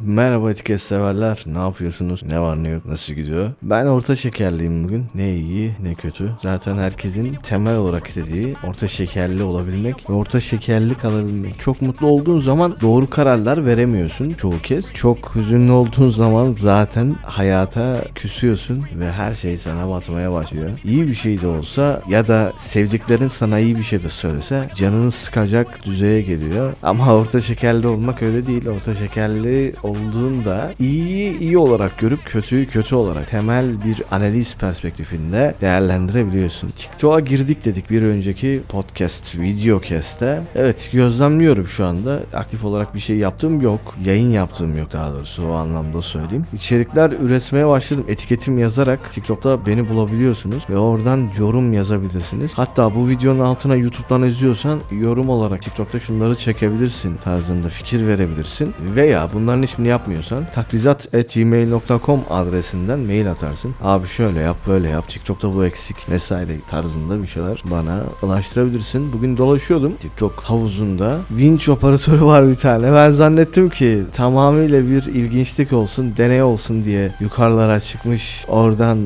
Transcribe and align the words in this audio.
Merhaba 0.00 0.50
etiket 0.50 0.80
severler. 0.80 1.42
Ne 1.46 1.58
yapıyorsunuz? 1.58 2.22
Ne 2.22 2.40
var 2.40 2.62
ne 2.62 2.68
yok? 2.68 2.86
Nasıl 2.86 3.14
gidiyor? 3.14 3.50
Ben 3.62 3.86
orta 3.86 4.16
şekerliyim 4.16 4.84
bugün. 4.84 5.06
Ne 5.14 5.34
iyi 5.34 5.72
ne 5.82 5.94
kötü. 5.94 6.32
Zaten 6.42 6.78
herkesin 6.78 7.34
temel 7.34 7.76
olarak 7.76 8.06
istediği 8.06 8.54
orta 8.68 8.88
şekerli 8.88 9.42
olabilmek 9.42 10.10
ve 10.10 10.12
orta 10.12 10.40
şekerli 10.40 10.94
kalabilmek. 10.94 11.60
Çok 11.60 11.82
mutlu 11.82 12.06
olduğun 12.06 12.38
zaman 12.38 12.76
doğru 12.80 13.10
kararlar 13.10 13.66
veremiyorsun 13.66 14.32
çoğu 14.32 14.58
kez. 14.62 14.92
Çok 14.92 15.34
hüzünlü 15.34 15.72
olduğun 15.72 16.08
zaman 16.08 16.52
zaten 16.52 17.16
hayata 17.22 18.04
küsüyorsun 18.14 18.82
ve 18.98 19.12
her 19.12 19.34
şey 19.34 19.56
sana 19.56 19.90
batmaya 19.90 20.32
başlıyor. 20.32 20.70
İyi 20.84 21.06
bir 21.08 21.14
şey 21.14 21.40
de 21.40 21.46
olsa 21.46 22.02
ya 22.08 22.28
da 22.28 22.52
sevdiklerin 22.56 23.28
sana 23.28 23.58
iyi 23.58 23.76
bir 23.76 23.82
şey 23.82 24.02
de 24.02 24.08
söylese 24.08 24.68
canını 24.74 25.12
sıkacak 25.12 25.84
düzeye 25.84 26.22
geliyor. 26.22 26.74
Ama 26.82 27.14
orta 27.14 27.40
şekerli 27.40 27.86
olmak 27.86 28.22
öyle 28.22 28.46
değil. 28.46 28.68
Orta 28.68 28.94
şekerli 28.94 29.74
olduğunda 29.84 30.72
iyiyi 30.78 31.38
iyi 31.38 31.58
olarak 31.58 31.98
görüp 31.98 32.24
kötüyü 32.24 32.66
kötü 32.66 32.94
olarak 32.94 33.28
temel 33.28 33.84
bir 33.84 34.02
analiz 34.10 34.56
perspektifinde 34.56 35.54
değerlendirebiliyorsun. 35.60 36.68
TikTok'a 36.68 37.20
girdik 37.20 37.64
dedik 37.64 37.90
bir 37.90 38.02
önceki 38.02 38.60
podcast, 38.68 39.34
videocast'te. 39.34 40.40
Evet 40.54 40.90
gözlemliyorum 40.92 41.66
şu 41.66 41.86
anda. 41.86 42.20
Aktif 42.34 42.64
olarak 42.64 42.94
bir 42.94 43.00
şey 43.00 43.16
yaptığım 43.16 43.60
yok. 43.60 43.80
Yayın 44.04 44.30
yaptığım 44.30 44.78
yok 44.78 44.92
daha 44.92 45.12
doğrusu 45.12 45.48
o 45.48 45.52
anlamda 45.52 46.02
söyleyeyim. 46.02 46.46
İçerikler 46.54 47.10
üretmeye 47.22 47.68
başladım. 47.68 48.04
Etiketim 48.08 48.58
yazarak 48.58 49.12
TikTok'ta 49.12 49.66
beni 49.66 49.88
bulabiliyorsunuz 49.88 50.62
ve 50.70 50.78
oradan 50.78 51.28
yorum 51.38 51.72
yazabilirsiniz. 51.72 52.50
Hatta 52.54 52.94
bu 52.94 53.08
videonun 53.08 53.40
altına 53.40 53.76
YouTube'dan 53.76 54.22
izliyorsan 54.22 54.80
yorum 54.90 55.28
olarak 55.28 55.62
TikTok'ta 55.62 56.00
şunları 56.00 56.36
çekebilirsin 56.36 57.16
tarzında 57.24 57.68
fikir 57.68 58.06
verebilirsin. 58.06 58.74
Veya 58.94 59.28
bunların 59.34 59.62
hiçbirini 59.74 59.88
yapmıyorsan 59.88 60.46
takrizat.gmail.com 60.54 62.20
adresinden 62.30 62.98
mail 62.98 63.30
atarsın. 63.30 63.74
Abi 63.82 64.08
şöyle 64.08 64.40
yap 64.40 64.56
böyle 64.68 64.88
yap 64.88 65.08
TikTok'ta 65.08 65.54
bu 65.54 65.64
eksik 65.64 66.10
vesaire 66.10 66.52
tarzında 66.70 67.22
bir 67.22 67.28
şeyler 67.28 67.62
bana 67.64 68.02
ulaştırabilirsin. 68.22 69.12
Bugün 69.12 69.36
dolaşıyordum 69.36 69.92
TikTok 70.00 70.32
havuzunda. 70.32 71.18
Winch 71.28 71.68
operatörü 71.68 72.24
var 72.24 72.48
bir 72.48 72.54
tane. 72.54 72.92
Ben 72.92 73.10
zannettim 73.10 73.68
ki 73.68 74.02
tamamıyla 74.12 74.88
bir 74.88 75.02
ilginçlik 75.02 75.72
olsun, 75.72 76.14
deney 76.16 76.42
olsun 76.42 76.84
diye 76.84 77.10
yukarılara 77.20 77.80
çıkmış. 77.80 78.44
Oradan 78.48 78.98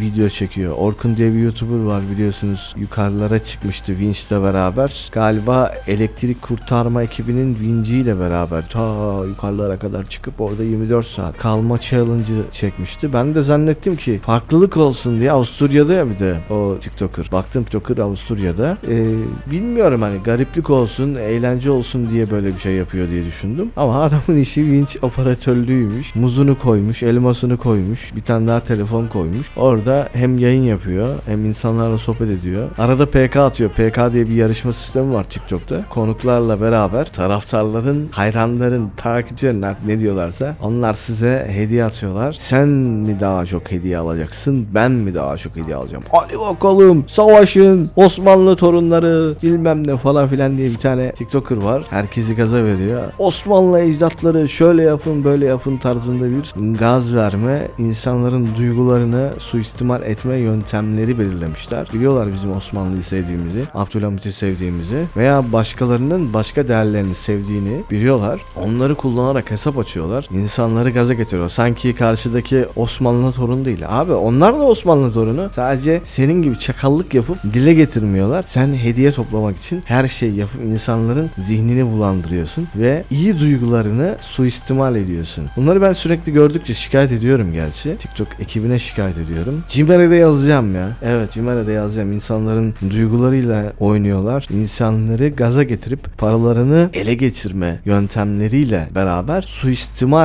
video 0.00 0.28
çekiyor. 0.28 0.74
Orkun 0.78 1.16
diye 1.16 1.32
bir 1.32 1.38
YouTuber 1.38 1.84
var 1.84 2.02
biliyorsunuz. 2.12 2.74
Yukarılara 2.76 3.44
çıkmıştı 3.44 3.86
Winch'le 3.86 4.30
beraber. 4.30 5.08
Galiba 5.12 5.74
elektrik 5.86 6.42
kurtarma 6.42 7.02
ekibinin 7.02 7.54
Winch'i 7.54 7.96
ile 7.96 8.20
beraber 8.20 8.68
ta 8.68 8.80
yukarılara 9.28 9.76
kadar 9.76 10.15
çıkıp 10.16 10.40
orada 10.40 10.64
24 10.64 11.06
saat 11.06 11.38
kalma 11.38 11.80
challenge'ı 11.80 12.42
çekmişti. 12.52 13.12
Ben 13.12 13.34
de 13.34 13.42
zannettim 13.42 13.96
ki 13.96 14.20
farklılık 14.26 14.76
olsun 14.76 15.20
diye 15.20 15.32
Avusturya'da 15.32 15.92
ya 15.92 16.10
bir 16.10 16.18
de 16.18 16.36
o 16.50 16.76
TikToker. 16.80 17.28
Baktım 17.32 17.64
TikToker 17.64 17.98
Avusturya'da. 17.98 18.78
Ee, 18.88 19.04
bilmiyorum 19.50 20.02
hani 20.02 20.18
gariplik 20.18 20.70
olsun, 20.70 21.14
eğlence 21.14 21.70
olsun 21.70 22.10
diye 22.10 22.30
böyle 22.30 22.54
bir 22.54 22.58
şey 22.58 22.72
yapıyor 22.72 23.08
diye 23.08 23.24
düşündüm. 23.24 23.70
Ama 23.76 24.02
adamın 24.02 24.40
işi 24.40 24.54
winch 24.54 25.04
operatörlüğüymüş. 25.04 26.14
Muzunu 26.14 26.58
koymuş, 26.58 27.02
elmasını 27.02 27.56
koymuş, 27.56 28.16
bir 28.16 28.22
tane 28.22 28.46
daha 28.48 28.60
telefon 28.60 29.06
koymuş. 29.06 29.46
Orada 29.56 30.08
hem 30.12 30.38
yayın 30.38 30.62
yapıyor 30.62 31.14
hem 31.26 31.46
insanlarla 31.46 31.98
sohbet 31.98 32.30
ediyor. 32.30 32.68
Arada 32.78 33.06
PK 33.06 33.36
atıyor. 33.36 33.70
PK 33.70 34.12
diye 34.12 34.28
bir 34.28 34.34
yarışma 34.34 34.72
sistemi 34.72 35.12
var 35.12 35.24
TikTok'ta. 35.24 35.84
Konuklarla 35.90 36.60
beraber 36.60 37.12
taraftarların, 37.12 38.08
hayranların, 38.10 38.90
takipçilerin 38.96 39.62
ne 39.86 40.00
diyorlarsa 40.06 40.56
onlar 40.62 40.94
size 40.94 41.46
hediye 41.50 41.84
atıyorlar. 41.84 42.32
Sen 42.32 42.68
mi 42.68 43.20
daha 43.20 43.46
çok 43.46 43.72
hediye 43.72 43.98
alacaksın? 43.98 44.66
Ben 44.74 44.90
mi 44.90 45.14
daha 45.14 45.36
çok 45.36 45.56
hediye 45.56 45.76
alacağım? 45.76 46.04
Hadi 46.12 46.38
bakalım 46.38 47.04
savaşın 47.06 47.90
Osmanlı 47.96 48.56
torunları 48.56 49.34
bilmem 49.42 49.86
ne 49.86 49.96
falan 49.96 50.28
filan 50.28 50.56
diye 50.56 50.70
bir 50.70 50.78
tane 50.78 51.12
TikToker 51.12 51.56
var. 51.56 51.84
Herkesi 51.90 52.34
gaza 52.34 52.64
veriyor. 52.64 53.02
Osmanlı 53.18 53.80
ecdatları 53.80 54.48
şöyle 54.48 54.82
yapın 54.82 55.24
böyle 55.24 55.46
yapın 55.46 55.76
tarzında 55.76 56.24
bir 56.24 56.76
gaz 56.78 57.14
verme, 57.14 57.68
insanların 57.78 58.48
duygularını 58.58 59.30
suistimal 59.38 60.02
etme 60.02 60.36
yöntemleri 60.36 61.18
belirlemişler. 61.18 61.88
Biliyorlar 61.94 62.32
bizim 62.32 62.56
Osmanlı'yı 62.56 63.02
sevdiğimizi, 63.02 63.62
Abdülhamit'i 63.74 64.32
sevdiğimizi 64.32 65.04
veya 65.16 65.52
başkalarının 65.52 66.32
başka 66.32 66.68
değerlerini 66.68 67.14
sevdiğini 67.14 67.82
biliyorlar. 67.90 68.40
Onları 68.64 68.94
kullanarak 68.94 69.50
hesap 69.50 69.78
açıyorlar. 69.96 70.28
İnsanları 70.42 70.90
gaza 70.90 71.14
getiriyor. 71.14 71.48
Sanki 71.48 71.94
karşıdaki 71.94 72.64
Osmanlı 72.76 73.32
torunu 73.32 73.64
değil. 73.64 73.82
Abi 73.88 74.12
onlar 74.12 74.54
da 74.54 74.62
Osmanlı 74.62 75.12
torunu. 75.12 75.50
Sadece 75.54 76.00
senin 76.04 76.42
gibi 76.42 76.58
çakallık 76.58 77.14
yapıp 77.14 77.42
dile 77.42 77.74
getirmiyorlar. 77.74 78.44
Sen 78.46 78.74
hediye 78.74 79.12
toplamak 79.12 79.56
için 79.56 79.82
her 79.84 80.08
şey 80.08 80.30
yapıp 80.30 80.64
insanların 80.64 81.30
zihnini 81.46 81.92
bulandırıyorsun 81.92 82.68
ve 82.76 83.04
iyi 83.10 83.40
duygularını 83.40 84.16
suistimal 84.20 84.96
ediyorsun. 84.96 85.44
Bunları 85.56 85.82
ben 85.82 85.92
sürekli 85.92 86.32
gördükçe 86.32 86.74
şikayet 86.74 87.12
ediyorum 87.12 87.52
gerçi. 87.52 87.96
TikTok 87.96 88.28
ekibine 88.40 88.78
şikayet 88.78 89.18
ediyorum. 89.18 89.62
Cimer'e 89.68 90.16
yazacağım 90.16 90.74
ya. 90.74 90.88
Evet 91.02 91.32
Cimer'e 91.32 91.72
yazacağım. 91.72 92.12
İnsanların 92.12 92.74
duygularıyla 92.90 93.72
oynuyorlar. 93.80 94.48
İnsanları 94.50 95.28
gaza 95.28 95.62
getirip 95.62 96.18
paralarını 96.18 96.90
ele 96.92 97.14
geçirme 97.14 97.80
yöntemleriyle 97.84 98.88
beraber 98.94 99.42
suistimal 99.42 99.75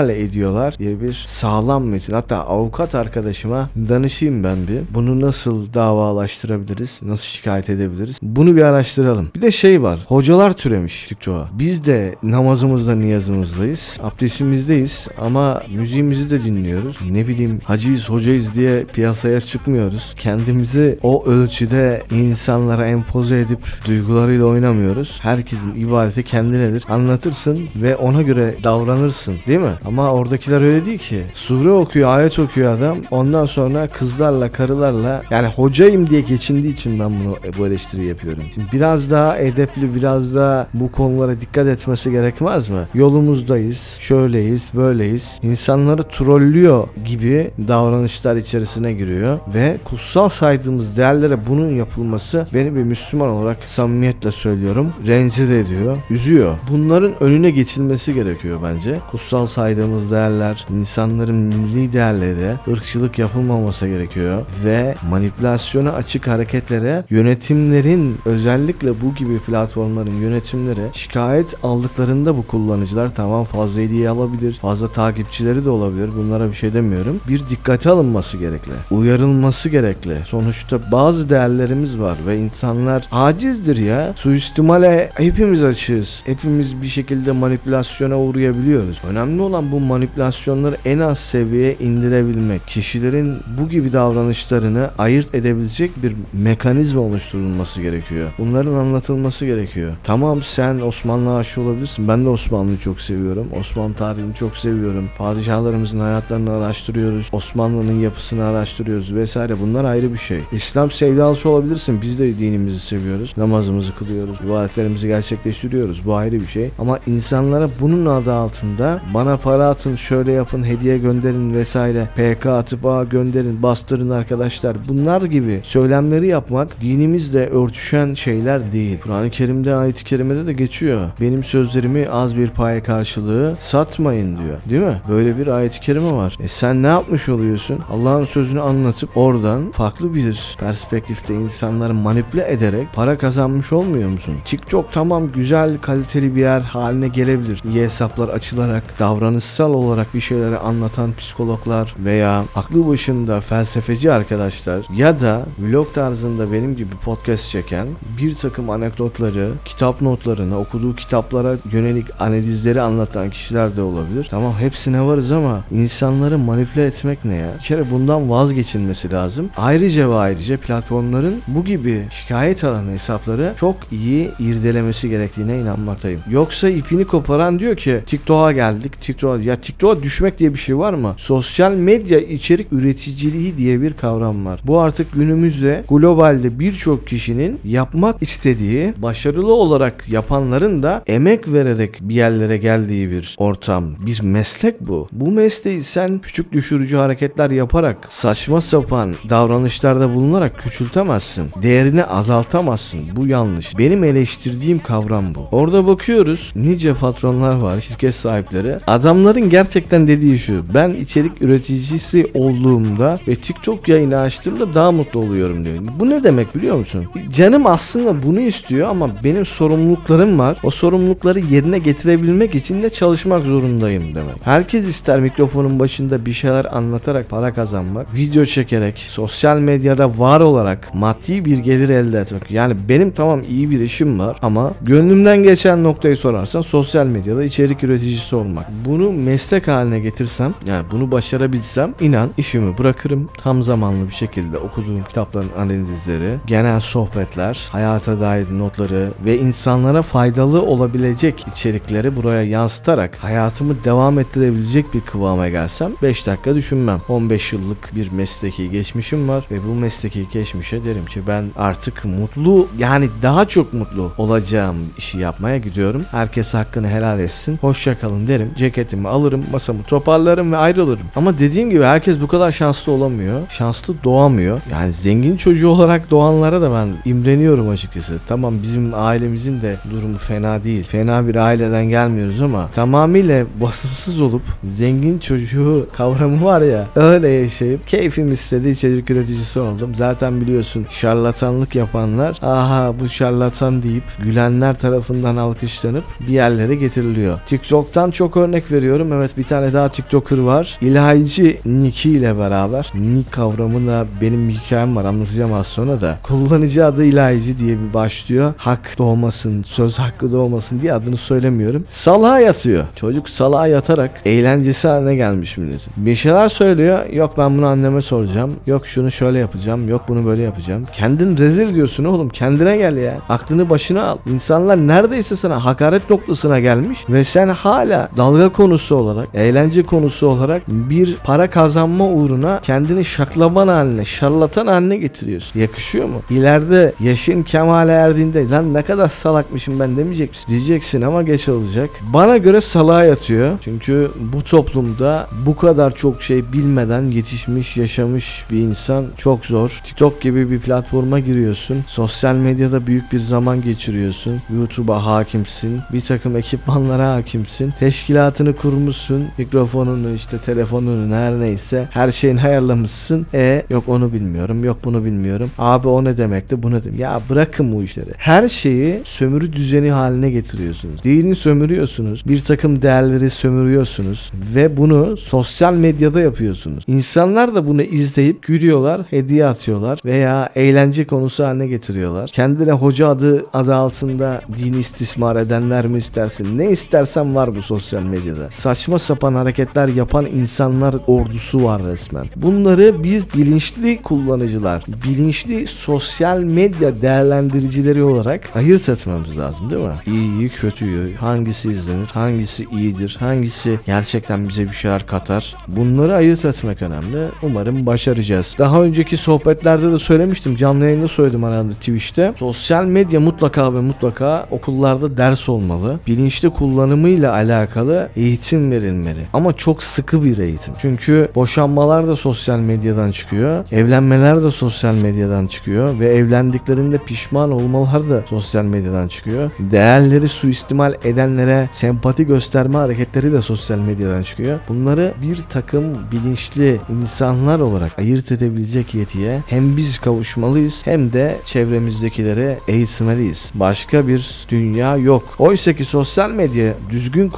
ediyorlar 0.10 0.76
diye 0.80 1.02
bir 1.02 1.26
sağlam 1.28 1.84
metin. 1.84 2.14
Hatta 2.14 2.38
avukat 2.38 2.96
arkadaşıma 2.96 3.70
danışayım 3.90 4.44
ben 4.44 4.68
bir. 4.68 4.82
Bunu 4.94 5.22
nasıl 5.22 5.74
davalaştırabiliriz? 5.74 7.00
Nasıl 7.02 7.26
şikayet 7.26 7.70
edebiliriz? 7.70 8.18
Bunu 8.22 8.56
bir 8.56 8.62
araştıralım. 8.62 9.28
Bir 9.36 9.42
de 9.42 9.52
şey 9.52 9.84
var. 9.84 10.00
Hocalar 10.08 10.54
türemiş 10.54 11.08
TikTok'a. 11.08 11.48
Biz 11.54 11.86
de 11.86 12.16
namazımızda 12.24 12.96
niyazımızdayız. 12.96 13.98
Abdestimizdeyiz 14.04 15.08
ama 15.22 15.64
müziğimizi 15.76 16.30
de 16.30 16.44
dinliyoruz. 16.44 16.98
Ne 17.12 17.28
bileyim 17.28 17.60
hacıyız 17.64 18.10
hocayız 18.10 18.56
diye 18.56 18.84
piyasaya 18.84 19.42
çıkmıyoruz. 19.42 20.14
Kendimizi 20.20 21.00
o 21.04 21.26
ölçüde 21.26 22.04
insanlara 22.12 22.88
empoze 22.88 23.40
edip 23.40 23.60
duygularıyla 23.88 24.46
oynamıyoruz. 24.46 25.20
Herkesin 25.22 25.76
ibadeti 25.76 26.24
kendinedir. 26.24 26.84
Anlatırsın 26.90 27.60
ve 27.76 27.96
ona 27.96 28.22
göre 28.22 28.56
davranırsın 28.64 29.36
değil 29.47 29.59
mi? 29.59 29.74
Ama 29.85 30.12
oradakiler 30.12 30.62
öyle 30.62 30.85
değil 30.85 31.00
ki. 31.00 31.24
Sure 31.34 31.69
okuyor, 31.72 32.18
ayet 32.18 32.40
okuyor 32.40 32.78
adam. 32.78 32.97
Ondan 33.12 33.46
sonra 33.46 33.88
kızlarla, 33.88 34.52
karılarla 34.52 35.22
yani 35.29 35.47
hocayım 35.47 36.09
diye 36.09 36.22
geçindiği 36.22 36.74
için 36.74 37.00
ben 37.00 37.09
bunu 37.09 37.38
bu 37.57 37.68
eleştiri 37.68 38.06
yapıyorum. 38.06 38.44
Şimdi 38.53 38.68
biraz 38.74 39.12
daha 39.12 39.38
edepli, 39.38 39.96
biraz 39.96 40.35
daha 40.35 40.68
bu 40.74 40.91
konulara 40.91 41.41
dikkat 41.41 41.68
etmesi 41.68 42.12
gerekmez 42.12 42.69
mi? 42.69 42.79
Yolumuzdayız, 42.94 43.97
şöyleyiz, 44.00 44.72
böyleyiz. 44.75 45.40
İnsanları 45.44 46.03
trollüyor 46.03 46.88
gibi 47.06 47.52
davranışlar 47.68 48.35
içerisine 48.35 48.94
giriyor 48.94 49.40
ve 49.53 49.78
kutsal 49.84 50.29
saydığımız 50.29 50.97
değerlere 50.97 51.38
bunun 51.47 51.75
yapılması 51.75 52.47
beni 52.53 52.75
bir 52.75 52.84
Müslüman 52.84 53.29
olarak 53.29 53.58
samimiyetle 53.66 54.31
söylüyorum 54.31 54.94
rencide 55.08 55.59
ediyor, 55.59 55.97
üzüyor. 56.09 56.56
Bunların 56.72 57.23
önüne 57.23 57.50
geçilmesi 57.50 58.13
gerekiyor 58.13 58.59
bence. 58.63 59.00
Kutsal 59.12 59.31
saydığımız 59.31 60.12
değerler, 60.12 60.66
insanların 60.80 61.36
milli 61.36 61.94
değerleri, 61.94 62.56
ırkçılık 62.68 63.19
yapılmaması 63.19 63.88
gerekiyor 63.88 64.46
ve 64.66 64.96
manipülasyona 65.09 65.92
açık 65.92 66.28
hareketlere 66.28 67.03
yönetimlerin 67.09 68.18
özellikle 68.25 69.02
bu 69.02 69.16
gibi 69.16 69.40
platformların 69.40 70.16
yönetimleri 70.16 70.81
şikayet 70.94 71.56
aldıklarında 71.64 72.38
bu 72.38 72.47
kullanıcılar 72.47 73.16
tamam 73.16 73.46
fazla 73.46 73.81
hediye 73.81 74.09
alabilir, 74.09 74.53
fazla 74.53 74.88
takipçileri 74.88 75.66
de 75.66 75.70
olabilir. 75.70 76.09
Bunlara 76.18 76.50
bir 76.50 76.53
şey 76.53 76.73
demiyorum. 76.73 77.20
Bir 77.28 77.50
dikkate 77.50 77.90
alınması 77.90 78.38
gerekli. 78.38 78.72
Uyarılması 78.91 79.70
gerekli. 79.70 80.17
Sonuçta 80.26 80.79
bazı 80.91 81.29
değerlerimiz 81.29 82.00
var 82.00 82.17
ve 82.28 82.38
insanlar 82.38 83.08
acizdir 83.11 83.78
ya. 83.78 84.14
Suistimale 84.16 85.09
hepimiz 85.16 85.64
açığız. 85.64 86.22
Hepimiz 86.26 86.82
bir 86.82 86.88
şekilde 86.88 87.32
manipülasyona 87.32 88.20
uğrayabiliyoruz. 88.20 89.02
Önemli 89.09 89.21
olan 89.28 89.72
bu 89.72 89.79
manipülasyonları 89.79 90.78
en 90.85 91.00
az 91.00 91.20
seviyeye 91.20 91.76
indirebilmek. 91.79 92.68
Kişilerin 92.68 93.35
bu 93.59 93.70
gibi 93.70 93.94
davranışlarını 93.94 94.90
ayırt 94.97 95.35
edebilecek 95.35 95.91
bir 96.03 96.14
mekanizma 96.34 97.02
oluşturulması 97.02 97.82
gerekiyor. 97.82 98.32
Bunların 98.38 98.73
anlatılması 98.73 99.46
gerekiyor. 99.46 99.94
Tamam 100.03 100.41
sen 100.44 100.79
Osmanlı 100.79 101.35
aşığı 101.35 101.62
olabilirsin. 101.62 102.08
Ben 102.08 102.26
de 102.26 102.29
Osmanlı'yı 102.29 102.78
çok 102.78 103.02
seviyorum. 103.02 103.47
Osmanlı 103.59 103.94
tarihini 103.94 104.35
çok 104.35 104.58
seviyorum. 104.58 105.09
Padişahlarımızın 105.18 106.00
hayatlarını 106.00 106.58
araştırıyoruz. 106.58 107.29
Osmanlı'nın 107.32 108.00
yapısını 108.00 108.44
araştırıyoruz 108.44 109.16
vesaire. 109.16 109.59
Bunlar 109.59 109.85
ayrı 109.85 110.14
bir 110.14 110.18
şey. 110.18 110.40
İslam 110.52 110.91
sevdalısı 110.91 111.50
olabilirsin. 111.50 112.02
Biz 112.02 112.20
de 112.20 112.38
dinimizi 112.38 112.79
seviyoruz. 112.79 113.34
Namazımızı 113.38 113.96
kılıyoruz. 113.96 114.41
ibadetlerimizi 114.46 115.08
gerçekleştiriyoruz. 115.08 116.06
Bu 116.06 116.16
ayrı 116.16 116.40
bir 116.40 116.47
şey. 116.47 116.70
Ama 116.79 117.00
insanlara 117.08 117.70
bunun 117.82 118.06
adı 118.06 118.34
altında 118.34 119.02
bana 119.13 119.37
para 119.37 119.69
atın 119.69 119.96
şöyle 119.96 120.31
yapın 120.31 120.63
hediye 120.63 120.97
gönderin 120.97 121.53
vesaire 121.53 122.08
PK 122.16 122.46
atıp 122.46 122.85
a 122.85 123.03
gönderin 123.03 123.63
bastırın 123.63 124.09
arkadaşlar 124.09 124.78
bunlar 124.87 125.22
gibi 125.22 125.59
söylemleri 125.63 126.28
yapmak 126.28 126.81
dinimizle 126.81 127.49
örtüşen 127.49 128.13
şeyler 128.13 128.72
değil. 128.72 128.99
Kur'an-ı 128.99 129.29
Kerim'de 129.29 129.75
ayet-i 129.75 130.03
kerimede 130.03 130.47
de 130.47 130.53
geçiyor. 130.53 131.09
Benim 131.22 131.43
sözlerimi 131.43 132.09
az 132.09 132.37
bir 132.37 132.49
paya 132.49 132.84
karşılığı 132.84 133.55
satmayın 133.59 134.37
diyor. 134.37 134.58
Değil 134.69 134.84
mi? 134.84 135.02
Böyle 135.09 135.37
bir 135.37 135.47
ayet-i 135.47 135.81
kerime 135.81 136.11
var. 136.11 136.37
E 136.40 136.47
sen 136.47 136.84
ne 136.84 136.87
yapmış 136.87 137.29
oluyorsun? 137.29 137.79
Allah'ın 137.91 138.23
sözünü 138.23 138.61
anlatıp 138.61 139.17
oradan 139.17 139.72
farklı 139.72 140.16
bir 140.16 140.55
perspektifte 140.59 141.34
insanları 141.34 141.93
manipüle 141.93 142.52
ederek 142.52 142.87
para 142.93 143.17
kazanmış 143.17 143.73
olmuyor 143.73 144.09
musun? 144.09 144.35
TikTok 144.46 144.91
tamam 144.91 145.31
güzel 145.31 145.78
kaliteli 145.78 146.35
bir 146.35 146.41
yer 146.41 146.61
haline 146.61 147.08
gelebilir. 147.08 147.61
İyi 147.69 147.84
hesaplar 147.84 148.29
açılarak 148.29 148.84
davranışsal 149.02 149.74
olarak 149.74 150.14
bir 150.14 150.20
şeyleri 150.20 150.58
anlatan 150.58 151.14
psikologlar 151.14 151.96
veya 152.00 152.44
aklı 152.56 152.88
başında 152.88 153.42
felsefeci 153.42 154.12
arkadaşlar 154.12 154.80
ya 154.96 155.20
da 155.22 155.46
vlog 155.59 155.94
tarzında 155.94 156.53
benim 156.53 156.76
gibi 156.76 156.96
podcast 156.96 157.50
çeken 157.50 157.88
bir 158.18 158.36
takım 158.36 158.70
anekdotları, 158.70 159.52
kitap 159.66 160.02
notlarını, 160.02 160.59
okuduğu 160.59 160.96
kitaplara 160.96 161.56
yönelik 161.72 162.06
analizleri 162.20 162.82
anlatan 162.82 163.30
kişiler 163.30 163.76
de 163.76 163.82
olabilir. 163.82 164.28
Tamam 164.30 164.53
hepsine 164.59 165.02
varız 165.02 165.32
ama 165.32 165.64
insanları 165.72 166.38
manipüle 166.38 166.86
etmek 166.86 167.26
ne 167.26 167.36
ya? 167.36 167.50
Bir 167.59 167.64
kere 167.64 167.92
bundan 167.92 168.30
vazgeçilmesi 168.30 169.12
lazım. 169.12 169.50
Ayrıca 169.58 170.09
ve 170.09 170.16
ayrıca 170.16 170.58
platformların 170.58 171.42
bu 171.47 171.66
gibi 171.66 172.06
şikayet 172.12 172.64
alan 172.64 172.88
hesapları 172.88 173.54
çok 173.59 173.76
iyi 173.92 174.32
irdelemesi 174.40 175.09
gerektiğine 175.09 175.59
inanmaktayım. 175.59 176.22
Yoksa 176.30 176.70
ipini 176.70 177.06
koparan 177.06 177.59
diyor 177.59 177.76
ki 177.76 178.02
TikTok'a 178.06 178.52
geldik. 178.52 178.91
TikTok'a 179.02 179.41
ya 179.43 179.55
TikTok'a 179.55 180.03
düşmek 180.03 180.40
diye 180.40 180.53
bir 180.53 180.59
şey 180.59 180.78
var 180.78 180.93
mı? 180.93 181.16
Sosyal 181.17 181.72
medya 181.72 182.20
içerik 182.20 182.73
üreticiliği 182.73 183.58
diye 183.58 183.82
bir 183.82 183.93
kavram 183.93 184.46
var. 184.46 184.61
Bu 184.67 184.79
artık 184.79 185.14
günümüzde 185.14 185.84
globalde 185.90 186.59
birçok 186.59 187.08
kişinin 187.08 187.59
yapmak 187.66 188.22
istediği, 188.22 188.93
başarılı 188.97 189.53
olarak 189.53 190.09
yapanların 190.09 190.84
da 190.84 191.03
emek 191.08 191.53
vererek 191.53 191.97
bir 192.02 192.16
yerlere 192.16 192.58
geldiği 192.58 193.11
bir 193.11 193.35
ortam, 193.40 193.96
bir 194.05 194.22
meslek 194.22 194.88
bu. 194.88 195.08
Bu 195.11 195.32
mesleği 195.32 195.84
sen 195.84 196.20
küçük 196.20 196.52
düşürücü 196.52 196.97
hareketler 196.97 197.52
yaparak, 197.52 197.97
saçma 198.09 198.61
sapan 198.61 199.16
davranışlarda 199.29 200.14
bulunarak 200.14 200.59
küçültemezsin. 200.59 201.46
Değerini 201.61 202.05
azaltamazsın. 202.05 203.02
Bu 203.16 203.28
yanlış. 203.28 203.78
Benim 203.78 204.03
eleştirdiğim 204.03 204.79
kavram 204.79 205.35
bu. 205.35 205.47
Orada 205.52 205.87
bakıyoruz 205.87 206.52
nice 206.55 206.94
patronlar 206.94 207.55
var, 207.55 207.82
şirket 207.82 208.16
sahipleri. 208.16 208.78
Adamların 208.88 209.50
gerçekten 209.50 210.08
dediği 210.08 210.38
şu. 210.38 210.64
Ben 210.74 210.90
içerik 210.90 211.42
üreticisi 211.42 212.32
olduğumda 212.34 213.18
ve 213.28 213.36
TikTok 213.36 213.88
yayını 213.88 214.18
açtığımda 214.18 214.74
daha 214.74 214.92
mutlu 214.92 215.20
oluyorum 215.20 215.64
diyor. 215.64 215.76
Bu 216.00 216.10
ne 216.10 216.24
demek 216.24 216.56
biliyor 216.56 216.76
musun? 216.76 217.06
Canım 217.32 217.66
aslında 217.66 218.24
bunu 218.24 218.40
istiyor 218.40 218.90
ama 218.90 219.10
benim 219.24 219.46
sorumluluklarım 219.46 220.40
var. 220.40 220.58
O 220.64 220.70
sorumlulukları 220.70 221.40
yerine 221.40 221.80
getirebilmek 221.80 222.56
için 222.56 222.84
de 222.84 222.90
çalışmak 222.90 223.46
zorundayım 223.46 224.16
demek. 224.16 224.36
Herkes 224.44 224.88
ister 224.88 225.20
mikrofonun 225.20 225.80
başında 225.80 226.26
bir 226.26 226.34
şeyler 226.34 226.66
anlatarak 226.76 227.30
para 227.30 227.54
kazanmak, 227.54 228.16
video 228.16 228.46
çekerek, 228.46 228.98
sosyal 228.98 229.60
medyada 229.60 230.20
var 230.20 230.40
olarak 230.40 230.94
maddi 230.94 231.46
bir 231.46 231.58
gelir 231.58 231.90
elde 231.90 232.20
etmek. 232.20 232.52
Yani 232.52 232.76
benim 232.90 233.12
tamam 233.12 233.42
iyi 233.50 233.70
bir 233.70 233.80
işim 233.80 234.20
var 234.20 234.38
ama 234.42 234.72
gönlümden 234.82 235.44
geçen 235.44 235.84
noktayı 235.84 236.18
sorarsan 236.18 236.62
sosyal 236.62 237.06
medyada 237.06 237.44
içerik 237.44 237.84
üreticisi 237.84 238.36
olmak. 238.36 238.60
Bunu 238.85 239.11
meslek 239.11 239.67
haline 239.67 239.99
getirsem, 239.99 240.53
yani 240.66 240.85
bunu 240.91 241.11
başarabilsem 241.11 241.93
inan 241.99 242.29
işimi 242.37 242.78
bırakırım. 242.78 243.29
Tam 243.37 243.63
zamanlı 243.63 244.08
bir 244.08 244.13
şekilde 244.13 244.58
okuduğum 244.58 245.03
kitapların 245.03 245.49
analizleri, 245.58 246.37
genel 246.47 246.79
sohbetler, 246.79 247.67
hayata 247.72 248.19
dair 248.19 248.47
notları 248.52 249.11
ve 249.25 249.37
insanlara 249.37 250.02
faydalı 250.02 250.61
olabilecek 250.61 251.46
içerikleri 251.52 252.16
buraya 252.16 252.43
yansıtarak 252.43 253.16
hayatımı 253.23 253.84
devam 253.84 254.19
ettirebilecek 254.19 254.93
bir 254.93 255.02
kıvama 255.02 255.49
gelsem 255.49 255.91
5 256.01 256.27
dakika 256.27 256.55
düşünmem. 256.55 257.00
15 257.10 257.53
yıllık 257.53 257.96
bir 257.96 258.12
mesleki 258.12 258.69
geçmişim 258.69 259.29
var 259.29 259.43
ve 259.51 259.55
bu 259.67 259.75
mesleki 259.75 260.25
geçmişe 260.34 260.86
derim 260.86 261.05
ki 261.05 261.22
ben 261.27 261.43
artık 261.58 262.05
mutlu 262.05 262.67
yani 262.77 263.10
daha 263.22 263.48
çok 263.48 263.74
mutlu 263.74 264.12
olacağım 264.17 264.77
işi 264.98 265.17
yapmaya 265.19 265.58
gidiyorum. 265.58 266.05
Herkes 266.12 266.53
hakkını 266.53 266.89
helal 266.89 267.19
etsin. 267.19 267.58
Hoşça 267.62 268.00
kalın 268.00 268.27
derim. 268.27 268.50
Ceketimi 268.56 269.08
alırım, 269.08 269.44
masamı 269.51 269.84
toparlarım 269.84 270.51
ve 270.51 270.58
ayrılırım. 270.58 271.06
Ama 271.15 271.39
dediğim 271.39 271.70
gibi 271.70 271.84
herkes 271.84 272.22
bu 272.22 272.27
kadar 272.27 272.51
şanslı 272.51 272.92
olamıyor. 272.92 273.42
Şanslı 273.50 273.94
doğamıyor. 274.03 274.60
Yani 274.72 274.94
zengin 274.94 275.38
çocuğu 275.38 275.68
olarak 275.68 276.12
doğanlara 276.12 276.62
da 276.62 276.72
ben 276.72 277.12
imreniyorum 277.12 277.70
açıkçası. 277.70 278.13
Tamam 278.27 278.53
bizim 278.63 278.92
ailemizin 278.96 279.62
de 279.62 279.75
durumu 279.92 280.18
fena 280.18 280.63
değil. 280.63 280.84
Fena 280.84 281.27
bir 281.27 281.36
aileden 281.36 281.86
gelmiyoruz 281.86 282.42
ama 282.42 282.70
tamamıyla 282.75 283.46
basımsız 283.62 284.22
olup 284.22 284.42
zengin 284.63 285.20
çocuğu 285.20 285.88
kavramı 285.98 286.46
var 286.46 286.62
ya 286.62 286.88
öyle 286.96 287.27
yaşayıp 287.30 287.88
keyfim 287.88 288.34
istedi 288.34 288.70
içerik 288.70 289.10
üreticisi 289.10 289.60
oldum. 289.60 289.96
Zaten 289.96 290.42
biliyorsun 290.42 290.86
şarlatanlık 290.89 291.75
yapanlar 291.75 292.38
aha 292.42 292.94
bu 293.00 293.10
şarlatan 293.10 293.84
deyip 293.84 294.04
gülenler 294.24 294.80
tarafından 294.80 295.38
alkışlanıp 295.38 296.04
bir 296.20 296.34
yerlere 296.34 296.75
getiriliyor. 296.75 297.39
TikTok'tan 297.46 298.12
çok 298.12 298.38
örnek 298.41 298.72
veriyorum. 298.72 299.13
Evet 299.13 299.38
bir 299.38 299.43
tane 299.43 299.74
daha 299.74 299.89
TikToker 299.89 300.38
var. 300.38 300.77
İlahici 300.82 301.60
Niki 301.65 302.12
ile 302.12 302.38
beraber. 302.38 302.91
Nick 302.96 303.32
kavramında 303.32 304.05
benim 304.22 304.50
hikayem 304.50 304.96
var 304.96 305.05
anlatacağım 305.05 305.53
az 305.53 305.67
sonra 305.67 306.01
da. 306.01 306.17
Kullanıcı 306.24 306.86
adı 306.86 307.03
ilahici 307.03 307.60
diye 307.60 307.77
bir 307.79 307.93
başlıyor. 307.93 308.53
Hak 308.58 308.96
doğmasın, 308.98 309.63
söz 309.63 310.00
hakkı 310.00 310.32
doğmasın 310.32 310.82
diye 310.82 310.93
adını 310.93 311.17
söylemiyorum. 311.17 311.84
Salağa 311.88 312.39
yatıyor. 312.39 312.86
Çocuk 312.96 313.29
salağa 313.29 313.67
yatarak 313.67 314.12
eğlencesi 314.25 314.88
haline 314.88 315.15
gelmiş 315.15 315.58
millet. 315.58 315.88
Bir 315.98 316.15
şeyler 316.15 316.50
söylüyor. 316.50 317.00
Yok 317.13 317.34
ben 317.38 317.58
bunu 317.58 317.65
anneme 317.65 318.01
soracağım. 318.01 318.55
Yok 318.67 318.88
şunu 318.88 319.12
şöyle 319.12 319.39
yapacağım. 319.39 319.89
Yok 319.89 320.01
bunu 320.08 320.25
böyle 320.25 320.41
yapacağım. 320.41 320.84
Kendin 320.94 321.38
rezil 321.38 321.75
diyorsun 321.75 322.03
oğlum. 322.03 322.29
Kendine 322.29 322.77
gel 322.77 322.98
ya. 322.98 323.17
Aklını 323.29 323.70
başına 323.70 324.03
al. 324.03 324.17
İnsanlar 324.34 324.77
neredeyse 324.77 325.36
sana 325.36 325.65
hakaret 325.65 326.10
noktasına 326.10 326.60
gelmiş 326.60 327.00
ve 327.10 327.24
sen 327.24 327.48
hala 327.48 328.10
dalga 328.32 328.50
konusu 328.50 328.96
olarak, 328.96 329.30
eğlence 329.34 329.84
konusu 329.84 330.28
olarak 330.28 330.62
bir 330.68 331.16
para 331.16 331.50
kazanma 331.50 332.08
uğruna 332.08 332.60
kendini 332.64 333.06
şaklaban 333.06 333.68
haline, 333.68 334.06
şarlatan 334.06 334.68
haline 334.68 334.98
getiriyorsun. 334.98 335.60
Yakışıyor 335.60 336.06
mu? 336.06 336.22
İleride 336.30 336.94
yaşın 337.00 337.44
kemale 337.44 337.92
erdiğinde 337.92 338.50
lan 338.50 338.74
ne 338.74 338.82
kadar 338.82 339.10
salakmışım 339.10 339.80
ben 339.80 339.98
demeyecek 339.98 340.30
misin? 340.30 340.46
Diyeceksin 340.50 341.02
ama 341.02 341.24
geç 341.24 341.50
olacak. 341.50 341.90
Bana 342.14 342.38
göre 342.38 342.62
salağa 342.62 343.04
yatıyor. 343.04 343.58
Çünkü 343.62 344.12
bu 344.34 344.44
toplumda 344.44 345.28
bu 345.46 345.56
kadar 345.56 345.96
çok 345.96 346.24
şey 346.24 346.54
bilmeden 346.54 347.04
yetişmiş, 347.04 347.78
yaşamış 347.78 348.46
bir 348.52 348.60
insan 348.60 349.06
çok 349.18 349.46
zor. 349.46 349.82
TikTok 349.84 350.22
gibi 350.22 350.52
bir 350.52 350.60
platforma 350.60 351.20
giriyorsun. 351.20 351.78
Sosyal 351.88 352.36
medyada 352.36 352.88
büyük 352.88 353.12
bir 353.12 353.20
zaman 353.20 353.62
geçiriyorsun. 353.62 354.42
YouTube'a 354.58 355.06
hakimsin. 355.06 355.80
Bir 355.94 356.02
takım 356.02 356.38
ekipmanlara 356.38 357.14
hakimsin. 357.14 357.74
Teşkilatını 358.22 358.56
kurmuşsun. 358.56 359.24
Mikrofonunu 359.38 360.16
işte 360.16 360.38
telefonunu 360.38 361.16
her 361.16 361.40
neyse 361.40 361.88
her 361.90 362.12
şeyini 362.12 362.42
ayarlamışsın. 362.42 363.25
E 363.34 363.63
yok 363.70 363.84
onu 363.88 364.13
bilmiyorum. 364.13 364.63
Yok 364.63 364.78
bunu 364.84 365.06
bilmiyorum. 365.06 365.50
Abi 365.58 365.88
o 365.88 366.04
ne 366.04 366.18
demekti? 366.18 366.63
Bu 366.63 366.72
ne 366.72 366.84
demek? 366.84 367.00
Ya 367.00 367.22
bırakın 367.30 367.74
bu 367.74 367.84
işleri. 367.84 368.10
Her 368.18 368.48
şeyi 368.48 369.01
sömürü 369.04 369.54
düzeni 369.54 369.92
haline 369.92 370.32
getiriyorsunuz. 370.32 371.04
Dini 371.04 371.36
sömürüyorsunuz. 371.36 372.24
Bir 372.28 372.40
takım 372.40 372.82
değerleri 372.82 373.30
sömürüyorsunuz 373.30 374.32
ve 374.56 374.78
bunu 374.78 375.18
sosyal 375.18 375.74
medyada 375.74 376.22
yapıyorsunuz. 376.22 376.84
İnsanlar 376.88 377.56
da 377.56 377.68
bunu 377.68 377.82
izleyip 377.82 378.44
gülüyorlar, 378.44 379.01
hediye 379.10 379.46
atıyorlar 379.46 380.00
veya 380.06 380.50
eğlence 380.56 381.08
konusu 381.08 381.44
haline 381.44 381.68
getiriyorlar. 381.68 382.30
Kendine 382.30 382.72
hoca 382.72 383.08
adı 383.08 383.44
adı 383.54 383.75
altında 383.75 384.42
dini 384.58 384.78
istismar 384.78 385.36
edenler 385.36 385.88
mi 385.88 385.98
istersin? 385.98 386.58
Ne 386.58 386.72
istersen 386.72 387.36
var 387.36 387.56
bu 387.56 387.62
sosyal 387.62 388.01
medyada. 388.01 388.11
Saçma 388.51 389.00
sapan 389.00 389.34
hareketler 389.34 389.88
yapan 389.88 390.25
insanlar 390.25 390.96
ordusu 391.08 391.63
var 391.63 391.84
resmen. 391.84 392.25
Bunları 392.36 393.03
biz 393.03 393.34
bilinçli 393.34 394.01
kullanıcılar, 394.01 394.84
bilinçli 395.06 395.68
sosyal 395.68 396.39
medya 396.39 397.01
değerlendiricileri 397.01 398.03
olarak 398.03 398.50
ayırt 398.56 398.89
etmemiz 398.89 399.38
lazım 399.38 399.70
değil 399.70 399.82
mi? 399.82 399.94
İyiyi, 400.06 400.50
kötüyü, 400.50 401.15
hangisi 401.15 401.72
izlenir, 401.72 402.08
hangisi 402.08 402.68
iyidir, 402.72 403.18
hangisi 403.20 403.80
gerçekten 403.86 404.48
bize 404.50 404.63
bir 404.63 404.74
şeyler 404.74 405.06
katar. 405.06 405.56
Bunları 405.68 406.15
ayırt 406.15 406.46
etmek 406.46 406.82
önemli. 406.82 407.27
Umarım 407.44 407.86
başaracağız. 407.86 408.56
Daha 408.58 408.82
önceki 408.82 409.18
sohbetlerde 409.18 409.91
de 409.91 409.98
söylemiştim. 409.98 410.56
Canlı 410.56 410.86
yayında 410.86 411.08
söyledim 411.08 411.44
herhalde 411.44 411.74
Twitch'te. 411.74 412.34
Sosyal 412.39 412.86
medya 412.86 413.20
mutlaka 413.20 413.74
ve 413.74 413.80
mutlaka 413.80 414.48
okullarda 414.51 415.18
ders 415.18 415.50
olmalı. 415.50 416.00
Bilinçli 416.08 416.50
kullanımıyla 416.50 417.34
alakalı 417.34 418.00
eğitim 418.15 418.72
verilmeli. 418.72 419.20
Ama 419.34 419.53
çok 419.53 419.84
sıkı 419.84 420.24
bir 420.24 420.38
eğitim. 420.38 420.74
Çünkü 420.81 421.29
boşanmalar 421.36 422.08
da 422.08 422.15
sosyal 422.15 422.60
medyadan 422.60 423.12
çıkıyor. 423.12 423.65
Evlenmeler 423.72 424.43
de 424.43 424.51
sosyal 424.51 424.93
medyadan 424.93 425.48
çıkıyor. 425.48 426.00
Ve 426.00 426.15
evlendiklerinde 426.15 426.98
pişman 426.98 427.51
olmalar 427.51 428.10
da 428.10 428.24
sosyal 428.29 428.63
medyadan 428.63 429.08
çıkıyor. 429.08 429.51
Değerleri 429.60 430.27
suistimal 430.27 430.93
edenlere 431.03 431.70
sempati 431.72 432.25
gösterme 432.25 432.77
hareketleri 432.77 433.31
de 433.31 433.41
sosyal 433.41 433.77
medyadan 433.77 434.24
çıkıyor. 434.24 434.60
Bunları 434.70 435.13
bir 435.22 435.38
takım 435.50 435.84
bilinçli 436.12 436.79
insanlar 437.01 437.60
olarak 437.60 438.00
ayırt 438.00 438.31
edebilecek 438.31 438.93
yetiye 438.93 439.39
hem 439.48 439.77
biz 439.77 440.00
kavuşmalıyız 440.00 440.81
hem 440.86 441.13
de 441.13 441.38
çevremizdekileri 441.46 442.58
eğitmeliyiz. 442.67 443.51
Başka 443.55 444.08
bir 444.08 444.46
dünya 444.50 444.98
yok. 444.98 445.24
Oysa 445.39 445.74
ki 445.74 445.86
sosyal 445.86 446.31
medya 446.31 446.74
düzgün 446.89 447.29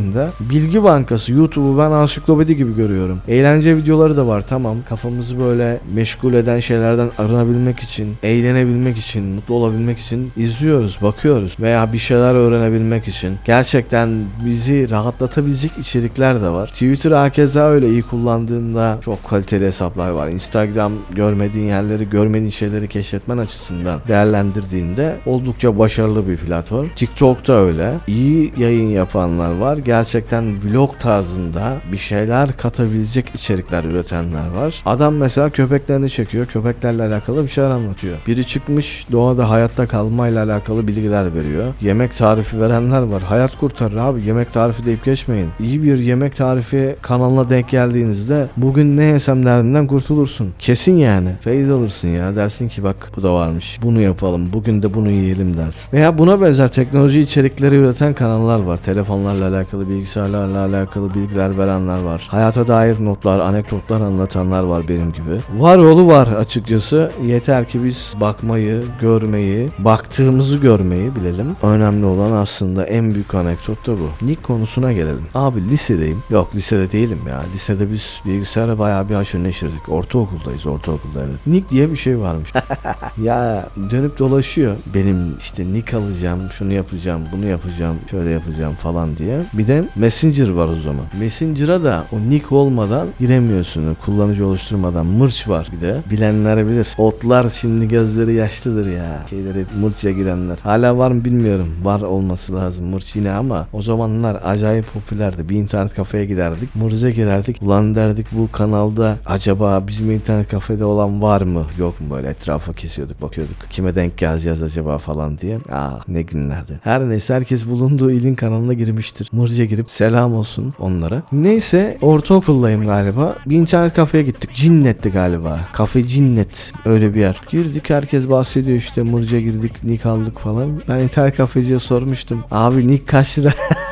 kullandığında 0.00 0.28
bilgi 0.40 0.82
bankası 0.82 1.32
YouTube'u 1.32 1.78
ben 1.78 1.90
ansiklopedi 1.90 2.56
gibi 2.56 2.76
görüyorum. 2.76 3.20
Eğlence 3.28 3.76
videoları 3.76 4.16
da 4.16 4.26
var 4.26 4.44
tamam. 4.48 4.76
Kafamızı 4.88 5.40
böyle 5.40 5.80
meşgul 5.94 6.34
eden 6.34 6.60
şeylerden 6.60 7.10
arınabilmek 7.18 7.78
için, 7.78 8.14
eğlenebilmek 8.22 8.98
için, 8.98 9.28
mutlu 9.34 9.54
olabilmek 9.54 9.98
için 9.98 10.32
izliyoruz, 10.36 10.98
bakıyoruz 11.02 11.56
veya 11.60 11.92
bir 11.92 11.98
şeyler 11.98 12.34
öğrenebilmek 12.34 13.08
için. 13.08 13.36
Gerçekten 13.44 14.08
bizi 14.44 14.90
rahatlatabilecek 14.90 15.70
içerikler 15.80 16.42
de 16.42 16.48
var. 16.48 16.66
Twitter 16.66 17.10
hakeza 17.10 17.68
öyle 17.68 17.88
iyi 17.88 18.02
kullandığında 18.02 18.98
çok 19.04 19.28
kaliteli 19.28 19.66
hesaplar 19.66 20.10
var. 20.10 20.28
Instagram 20.28 20.92
görmediğin 21.14 21.66
yerleri, 21.66 22.10
görmediğin 22.10 22.50
şeyleri 22.50 22.88
keşfetmen 22.88 23.38
açısından 23.38 24.00
değerlendirdiğinde 24.08 25.16
oldukça 25.26 25.78
başarılı 25.78 26.28
bir 26.28 26.36
platform. 26.36 26.88
TikTok'ta 26.96 27.52
öyle. 27.52 27.92
İyi 28.06 28.52
yayın 28.56 28.88
yapanlar 28.88 29.58
var. 29.58 29.78
Gerçekten 29.90 30.44
vlog 30.64 30.98
tarzında 30.98 31.76
bir 31.92 31.96
şeyler 31.96 32.56
katabilecek 32.56 33.34
içerikler 33.34 33.84
üretenler 33.84 34.50
var. 34.56 34.82
Adam 34.86 35.14
mesela 35.14 35.50
köpeklerini 35.50 36.10
çekiyor. 36.10 36.46
Köpeklerle 36.46 37.02
alakalı 37.02 37.44
bir 37.44 37.48
şeyler 37.48 37.70
anlatıyor. 37.70 38.16
Biri 38.26 38.46
çıkmış 38.46 39.06
doğada 39.12 39.50
hayatta 39.50 39.86
kalmayla 39.86 40.44
alakalı 40.44 40.86
bilgiler 40.88 41.34
veriyor. 41.34 41.74
Yemek 41.80 42.16
tarifi 42.16 42.60
verenler 42.60 43.02
var. 43.02 43.22
Hayat 43.22 43.56
kurtarır 43.56 43.96
abi. 43.96 44.26
Yemek 44.26 44.52
tarifi 44.52 44.86
deyip 44.86 45.04
geçmeyin. 45.04 45.48
İyi 45.60 45.82
bir 45.82 45.98
yemek 45.98 46.36
tarifi 46.36 46.96
kanalına 47.02 47.50
denk 47.50 47.68
geldiğinizde 47.68 48.46
bugün 48.56 48.96
ne 48.96 49.04
yesem 49.04 49.46
derdinden 49.46 49.86
kurtulursun. 49.86 50.52
Kesin 50.58 50.96
yani. 50.96 51.30
Feyiz 51.40 51.70
alırsın 51.70 52.08
ya. 52.08 52.36
Dersin 52.36 52.68
ki 52.68 52.84
bak 52.84 53.10
bu 53.16 53.22
da 53.22 53.34
varmış. 53.34 53.78
Bunu 53.82 54.00
yapalım. 54.00 54.52
Bugün 54.52 54.82
de 54.82 54.94
bunu 54.94 55.10
yiyelim 55.10 55.56
dersin. 55.56 55.92
Veya 55.92 56.18
buna 56.18 56.40
benzer 56.40 56.68
teknoloji 56.68 57.20
içerikleri 57.20 57.74
üreten 57.74 58.14
kanallar 58.14 58.60
var. 58.62 58.76
Telefonlarla 58.76 59.48
alakalı, 59.48 59.69
bilgisayarlarla 59.78 60.58
alakalı 60.58 61.14
bilgiler 61.14 61.58
verenler 61.58 62.02
var. 62.02 62.26
Hayata 62.30 62.68
dair 62.68 63.04
notlar, 63.04 63.38
anekdotlar 63.38 64.00
anlatanlar 64.00 64.62
var 64.62 64.88
benim 64.88 65.12
gibi. 65.12 65.62
Var 65.62 65.78
yolu 65.78 66.06
var 66.06 66.26
açıkçası. 66.26 67.12
Yeter 67.26 67.68
ki 67.68 67.84
biz 67.84 68.12
bakmayı, 68.20 68.84
görmeyi, 69.00 69.68
baktığımızı 69.78 70.56
görmeyi 70.56 71.16
bilelim. 71.16 71.56
Önemli 71.62 72.06
olan 72.06 72.32
aslında 72.32 72.86
en 72.86 73.10
büyük 73.10 73.34
anekdot 73.34 73.86
da 73.86 73.92
bu. 73.92 74.26
Nick 74.26 74.42
konusuna 74.42 74.92
gelelim. 74.92 75.24
Abi 75.34 75.68
lisedeyim. 75.68 76.22
Yok 76.30 76.54
lisede 76.54 76.92
değilim 76.92 77.18
ya. 77.28 77.42
Lisede 77.54 77.92
biz 77.92 78.20
bilgisayara 78.26 78.78
bayağı 78.78 79.08
bir 79.08 79.14
haşır 79.14 79.44
neşirdik. 79.44 79.88
Ortaokuldayız 79.88 80.66
ortaokulda 80.66 81.20
evet. 81.20 81.46
Nick 81.46 81.68
diye 81.70 81.90
bir 81.90 81.96
şey 81.96 82.20
varmış. 82.20 82.52
ya 83.22 83.68
dönüp 83.90 84.18
dolaşıyor. 84.18 84.76
Benim 84.94 85.38
işte 85.38 85.64
Nick 85.72 85.96
alacağım, 85.96 86.40
şunu 86.58 86.72
yapacağım, 86.72 87.22
bunu 87.32 87.46
yapacağım, 87.46 87.96
şöyle 88.10 88.30
yapacağım 88.30 88.74
falan 88.74 89.16
diye. 89.16 89.40
Bir 89.60 89.66
de 89.66 89.84
Messenger 89.96 90.48
var 90.48 90.68
o 90.68 90.74
zaman. 90.74 91.04
Messenger'a 91.20 91.84
da 91.84 92.04
o 92.12 92.30
Nick 92.30 92.54
olmadan 92.54 93.06
giremiyorsun. 93.18 93.96
Kullanıcı 94.04 94.46
oluşturmadan. 94.46 95.06
Mırç 95.06 95.48
var 95.48 95.68
bir 95.76 95.80
de. 95.80 95.96
Bilenler 96.10 96.66
bilir. 96.68 96.88
Otlar 96.98 97.50
şimdi 97.50 97.88
gözleri 97.88 98.32
yaşlıdır 98.32 98.92
ya. 98.92 99.26
Şeyleri 99.30 99.64
mırç'a 99.80 100.10
girenler. 100.10 100.58
Hala 100.62 100.98
var 100.98 101.10
mı 101.10 101.24
bilmiyorum. 101.24 101.68
Var 101.82 102.00
olması 102.00 102.54
lazım 102.54 102.84
mırç 102.84 103.16
yine 103.16 103.32
ama 103.32 103.66
o 103.72 103.82
zamanlar 103.82 104.40
acayip 104.44 104.92
popülerdi. 104.92 105.48
Bir 105.48 105.56
internet 105.56 105.94
kafeye 105.94 106.24
giderdik. 106.24 106.76
Mırç'a 106.76 107.10
girerdik. 107.10 107.62
Ulan 107.62 107.94
derdik 107.94 108.26
bu 108.32 108.52
kanalda 108.52 109.16
acaba 109.26 109.84
bizim 109.88 110.10
internet 110.10 110.48
kafede 110.48 110.84
olan 110.84 111.22
var 111.22 111.42
mı? 111.42 111.66
Yok 111.78 112.00
mu 112.00 112.06
böyle 112.10 112.28
etrafa 112.28 112.72
kesiyorduk 112.72 113.22
bakıyorduk. 113.22 113.56
Kime 113.70 113.94
denk 113.94 114.18
geleceğiz 114.18 114.62
acaba 114.62 114.98
falan 114.98 115.38
diye. 115.38 115.56
Aa 115.72 115.98
ne 116.08 116.22
günlerdi. 116.22 116.80
Her 116.84 117.08
neyse 117.08 117.34
herkes 117.34 117.66
bulunduğu 117.66 118.10
ilin 118.10 118.34
kanalına 118.34 118.72
girmiştir. 118.72 119.28
Mırç'a 119.50 119.64
girip 119.64 119.90
selam 119.90 120.34
olsun 120.34 120.72
onlara. 120.78 121.22
Neyse 121.32 121.98
ortaokuldayım 122.02 122.86
galiba. 122.86 123.36
Bir 123.46 123.56
internet 123.56 123.94
kafeye 123.94 124.24
gittik. 124.24 124.50
Cinnet'ti 124.54 125.10
galiba. 125.10 125.68
Kafe 125.72 126.06
Cinnet. 126.06 126.72
Öyle 126.84 127.14
bir 127.14 127.20
yer. 127.20 127.40
Girdik 127.48 127.90
herkes 127.90 128.28
bahsediyor 128.28 128.76
işte 128.78 129.02
Mırç'a 129.02 129.40
girdik. 129.40 129.84
Nick 129.84 130.08
aldık 130.08 130.38
falan. 130.38 130.82
Ben 130.88 130.98
internet 130.98 131.36
kafeciye 131.36 131.78
sormuştum. 131.78 132.44
Abi 132.50 132.88
Nick 132.88 133.06
kaç 133.06 133.38
lira? 133.38 133.52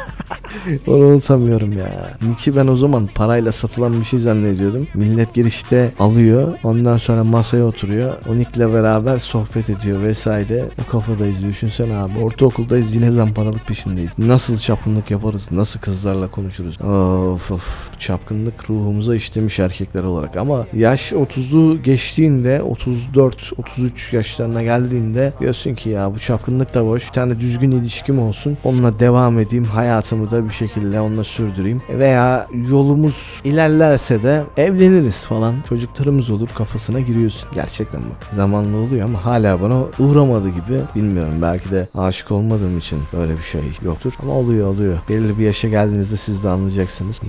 Onu 0.86 0.96
unutamıyorum 1.06 1.72
ya. 1.72 2.16
Nick'i 2.28 2.56
ben 2.56 2.66
o 2.66 2.76
zaman 2.76 3.06
parayla 3.14 3.52
satılan 3.52 4.00
bir 4.00 4.04
şey 4.04 4.18
zannediyordum. 4.18 4.86
Millet 4.94 5.34
girişte 5.34 5.92
alıyor. 5.98 6.52
Ondan 6.64 6.96
sonra 6.96 7.24
masaya 7.24 7.64
oturuyor. 7.64 8.12
O 8.28 8.38
Nick'le 8.38 8.72
beraber 8.72 9.18
sohbet 9.18 9.70
ediyor 9.70 10.02
vesaire. 10.02 10.64
O 10.86 10.90
kafadayız 10.90 11.42
düşünsene 11.42 11.96
abi. 11.96 12.18
Ortaokuldayız 12.18 12.94
yine 12.94 13.10
zamparalık 13.10 13.66
peşindeyiz. 13.66 14.18
Nasıl 14.18 14.58
çapkınlık 14.58 15.10
yaparız? 15.10 15.48
Nasıl 15.50 15.80
kızlarla 15.80 16.30
konuşuruz? 16.30 16.80
Of 16.80 17.50
of. 17.50 17.87
Çapkınlık 17.98 18.70
ruhumuza 18.70 19.14
işlemiş 19.14 19.58
erkekler 19.58 20.02
olarak 20.02 20.36
ama 20.36 20.66
yaş 20.72 21.12
30'u 21.12 21.82
geçtiğinde 21.82 22.62
34 22.62 23.52
33 23.56 24.12
yaşlarına 24.12 24.62
geldiğinde 24.62 25.32
diyorsun 25.40 25.74
ki 25.74 25.90
ya 25.90 26.14
bu 26.14 26.18
çapkınlık 26.18 26.74
da 26.74 26.86
boş. 26.86 27.06
Bir 27.08 27.12
tane 27.12 27.40
düzgün 27.40 27.70
ilişkim 27.70 28.18
olsun. 28.18 28.58
Onunla 28.64 29.00
devam 29.00 29.38
edeyim. 29.38 29.64
Hayatımı 29.64 30.30
da 30.30 30.44
bir 30.48 30.54
şekilde 30.54 31.00
onunla 31.00 31.24
sürdüreyim. 31.24 31.82
Veya 31.98 32.46
yolumuz 32.70 33.40
ilerlerse 33.44 34.22
de 34.22 34.42
evleniriz 34.56 35.24
falan. 35.24 35.54
Çocuklarımız 35.68 36.30
olur 36.30 36.48
kafasına 36.54 37.00
giriyorsun. 37.00 37.48
Gerçekten 37.54 38.00
bak. 38.00 38.30
Zamanlı 38.36 38.76
oluyor 38.76 39.04
ama 39.04 39.24
hala 39.24 39.62
bana 39.62 39.82
uğramadı 39.98 40.48
gibi. 40.48 40.80
Bilmiyorum 40.94 41.34
belki 41.42 41.70
de 41.70 41.88
aşık 41.94 42.30
olmadığım 42.30 42.78
için 42.78 42.98
böyle 43.16 43.32
bir 43.32 43.42
şey 43.42 43.60
yoktur. 43.84 44.12
Ama 44.22 44.32
oluyor 44.32 44.66
oluyor. 44.68 44.98
Belirli 45.08 45.38
bir 45.38 45.44
yaşa 45.44 45.68
geldiğinizde 45.68 46.16
siz 46.16 46.44
de 46.44 46.48
anlayacaksınız. 46.48 47.20